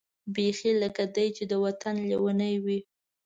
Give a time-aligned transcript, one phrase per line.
[0.33, 2.79] بېخي لکه دای چې د وطن لېونۍ وي.